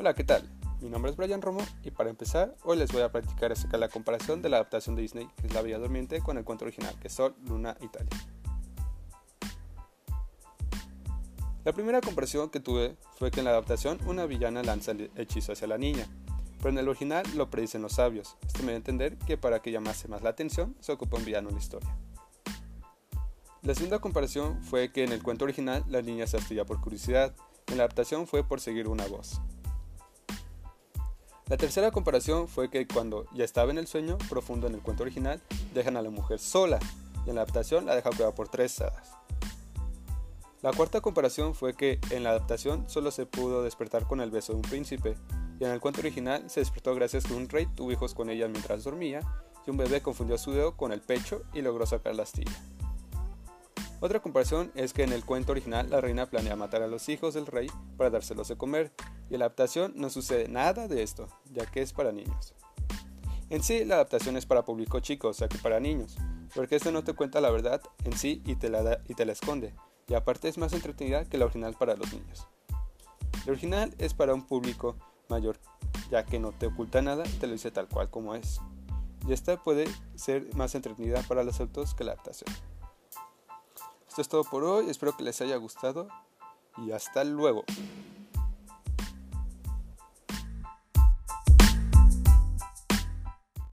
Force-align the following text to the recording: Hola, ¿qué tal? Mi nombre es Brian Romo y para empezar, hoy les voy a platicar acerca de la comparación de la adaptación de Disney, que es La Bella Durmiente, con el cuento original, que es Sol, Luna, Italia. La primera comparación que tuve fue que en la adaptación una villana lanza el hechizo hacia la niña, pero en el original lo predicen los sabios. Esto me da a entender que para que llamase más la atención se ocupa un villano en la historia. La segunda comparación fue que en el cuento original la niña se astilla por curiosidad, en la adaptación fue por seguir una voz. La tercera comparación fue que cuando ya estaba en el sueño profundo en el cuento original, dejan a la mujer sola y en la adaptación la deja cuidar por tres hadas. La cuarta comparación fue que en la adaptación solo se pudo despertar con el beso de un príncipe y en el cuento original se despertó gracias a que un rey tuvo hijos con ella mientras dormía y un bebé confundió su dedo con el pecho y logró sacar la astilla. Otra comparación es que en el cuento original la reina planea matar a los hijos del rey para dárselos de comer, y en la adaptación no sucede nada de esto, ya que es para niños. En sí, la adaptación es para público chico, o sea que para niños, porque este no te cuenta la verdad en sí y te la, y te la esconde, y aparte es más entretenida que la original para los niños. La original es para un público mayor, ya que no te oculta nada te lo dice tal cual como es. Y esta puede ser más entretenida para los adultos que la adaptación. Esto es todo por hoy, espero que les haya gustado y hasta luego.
Hola, 0.00 0.14
¿qué 0.14 0.24
tal? 0.24 0.42
Mi 0.80 0.88
nombre 0.88 1.10
es 1.10 1.16
Brian 1.18 1.42
Romo 1.42 1.60
y 1.84 1.90
para 1.90 2.08
empezar, 2.08 2.56
hoy 2.62 2.78
les 2.78 2.90
voy 2.90 3.02
a 3.02 3.12
platicar 3.12 3.52
acerca 3.52 3.76
de 3.76 3.80
la 3.80 3.90
comparación 3.90 4.40
de 4.40 4.48
la 4.48 4.56
adaptación 4.56 4.96
de 4.96 5.02
Disney, 5.02 5.28
que 5.36 5.46
es 5.46 5.52
La 5.52 5.60
Bella 5.60 5.78
Durmiente, 5.78 6.22
con 6.22 6.38
el 6.38 6.44
cuento 6.44 6.64
original, 6.64 6.98
que 6.98 7.08
es 7.08 7.12
Sol, 7.12 7.36
Luna, 7.44 7.76
Italia. 7.82 8.08
La 11.66 11.74
primera 11.74 12.00
comparación 12.00 12.48
que 12.48 12.60
tuve 12.60 12.96
fue 13.18 13.30
que 13.30 13.40
en 13.40 13.44
la 13.44 13.50
adaptación 13.50 13.98
una 14.06 14.24
villana 14.24 14.62
lanza 14.62 14.92
el 14.92 15.10
hechizo 15.16 15.52
hacia 15.52 15.66
la 15.66 15.76
niña, 15.76 16.06
pero 16.56 16.70
en 16.70 16.78
el 16.78 16.88
original 16.88 17.26
lo 17.36 17.50
predicen 17.50 17.82
los 17.82 17.92
sabios. 17.92 18.38
Esto 18.46 18.60
me 18.60 18.68
da 18.68 18.72
a 18.72 18.76
entender 18.76 19.18
que 19.18 19.36
para 19.36 19.60
que 19.60 19.70
llamase 19.70 20.08
más 20.08 20.22
la 20.22 20.30
atención 20.30 20.74
se 20.80 20.92
ocupa 20.92 21.18
un 21.18 21.26
villano 21.26 21.50
en 21.50 21.56
la 21.56 21.60
historia. 21.60 21.94
La 23.60 23.74
segunda 23.74 23.98
comparación 23.98 24.62
fue 24.62 24.92
que 24.92 25.04
en 25.04 25.12
el 25.12 25.22
cuento 25.22 25.44
original 25.44 25.84
la 25.88 26.00
niña 26.00 26.26
se 26.26 26.38
astilla 26.38 26.64
por 26.64 26.80
curiosidad, 26.80 27.34
en 27.66 27.76
la 27.76 27.82
adaptación 27.82 28.26
fue 28.26 28.42
por 28.42 28.60
seguir 28.60 28.88
una 28.88 29.04
voz. 29.06 29.42
La 31.50 31.56
tercera 31.56 31.90
comparación 31.90 32.46
fue 32.46 32.70
que 32.70 32.86
cuando 32.86 33.26
ya 33.34 33.44
estaba 33.44 33.72
en 33.72 33.78
el 33.78 33.88
sueño 33.88 34.16
profundo 34.28 34.68
en 34.68 34.74
el 34.74 34.82
cuento 34.82 35.02
original, 35.02 35.42
dejan 35.74 35.96
a 35.96 36.02
la 36.02 36.08
mujer 36.08 36.38
sola 36.38 36.78
y 37.26 37.30
en 37.30 37.34
la 37.34 37.42
adaptación 37.42 37.86
la 37.86 37.96
deja 37.96 38.10
cuidar 38.10 38.36
por 38.36 38.48
tres 38.48 38.80
hadas. 38.80 39.10
La 40.62 40.72
cuarta 40.72 41.00
comparación 41.00 41.56
fue 41.56 41.74
que 41.74 41.98
en 42.10 42.22
la 42.22 42.30
adaptación 42.30 42.88
solo 42.88 43.10
se 43.10 43.26
pudo 43.26 43.64
despertar 43.64 44.06
con 44.06 44.20
el 44.20 44.30
beso 44.30 44.52
de 44.52 44.58
un 44.58 44.62
príncipe 44.62 45.16
y 45.58 45.64
en 45.64 45.72
el 45.72 45.80
cuento 45.80 46.00
original 46.00 46.48
se 46.48 46.60
despertó 46.60 46.94
gracias 46.94 47.24
a 47.24 47.28
que 47.28 47.34
un 47.34 47.48
rey 47.48 47.66
tuvo 47.66 47.90
hijos 47.90 48.14
con 48.14 48.30
ella 48.30 48.46
mientras 48.46 48.84
dormía 48.84 49.20
y 49.66 49.70
un 49.70 49.76
bebé 49.76 50.02
confundió 50.02 50.38
su 50.38 50.52
dedo 50.52 50.76
con 50.76 50.92
el 50.92 51.00
pecho 51.00 51.42
y 51.52 51.62
logró 51.62 51.84
sacar 51.84 52.14
la 52.14 52.22
astilla. 52.22 52.52
Otra 54.00 54.20
comparación 54.20 54.72
es 54.74 54.94
que 54.94 55.02
en 55.02 55.12
el 55.12 55.26
cuento 55.26 55.52
original 55.52 55.90
la 55.90 56.00
reina 56.00 56.24
planea 56.24 56.56
matar 56.56 56.82
a 56.82 56.86
los 56.86 57.10
hijos 57.10 57.34
del 57.34 57.46
rey 57.46 57.68
para 57.98 58.08
dárselos 58.08 58.48
de 58.48 58.56
comer, 58.56 58.92
y 59.28 59.34
en 59.34 59.40
la 59.40 59.46
adaptación 59.46 59.92
no 59.94 60.08
sucede 60.08 60.48
nada 60.48 60.88
de 60.88 61.02
esto, 61.02 61.28
ya 61.52 61.66
que 61.66 61.82
es 61.82 61.92
para 61.92 62.10
niños. 62.10 62.54
En 63.50 63.62
sí, 63.62 63.84
la 63.84 63.96
adaptación 63.96 64.38
es 64.38 64.46
para 64.46 64.64
público 64.64 65.00
chico, 65.00 65.28
o 65.28 65.34
sea 65.34 65.48
que 65.48 65.58
para 65.58 65.80
niños, 65.80 66.16
porque 66.54 66.76
este 66.76 66.92
no 66.92 67.04
te 67.04 67.12
cuenta 67.12 67.42
la 67.42 67.50
verdad 67.50 67.82
en 68.04 68.16
sí 68.16 68.42
y 68.46 68.56
te 68.56 68.70
la, 68.70 69.02
y 69.06 69.14
te 69.14 69.26
la 69.26 69.32
esconde, 69.32 69.74
y 70.08 70.14
aparte 70.14 70.48
es 70.48 70.56
más 70.56 70.72
entretenida 70.72 71.26
que 71.26 71.36
la 71.36 71.44
original 71.44 71.74
para 71.78 71.94
los 71.94 72.10
niños. 72.10 72.48
La 73.44 73.52
original 73.52 73.94
es 73.98 74.14
para 74.14 74.32
un 74.32 74.46
público 74.46 74.96
mayor, 75.28 75.58
ya 76.10 76.24
que 76.24 76.38
no 76.38 76.52
te 76.52 76.66
oculta 76.66 77.02
nada 77.02 77.24
te 77.38 77.46
lo 77.46 77.52
dice 77.52 77.70
tal 77.70 77.86
cual 77.86 78.08
como 78.08 78.34
es. 78.34 78.60
Y 79.28 79.32
esta 79.34 79.62
puede 79.62 79.84
ser 80.14 80.54
más 80.54 80.74
entretenida 80.74 81.22
para 81.28 81.44
los 81.44 81.56
adultos 81.56 81.94
que 81.94 82.04
la 82.04 82.12
adaptación. 82.12 82.50
Esto 84.10 84.22
es 84.22 84.28
todo 84.28 84.42
por 84.42 84.64
hoy, 84.64 84.90
espero 84.90 85.16
que 85.16 85.22
les 85.22 85.40
haya 85.40 85.54
gustado 85.54 86.08
y 86.78 86.90
hasta 86.90 87.22
luego. 87.22 87.64